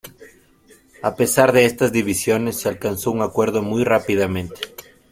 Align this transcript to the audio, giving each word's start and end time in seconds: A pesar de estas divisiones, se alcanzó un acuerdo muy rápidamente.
A 1.03 1.15
pesar 1.15 1.51
de 1.51 1.65
estas 1.65 1.91
divisiones, 1.91 2.55
se 2.59 2.67
alcanzó 2.69 3.11
un 3.11 3.21
acuerdo 3.21 3.61
muy 3.61 3.83
rápidamente. 3.83 4.59